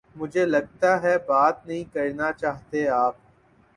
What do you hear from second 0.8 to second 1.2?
ہے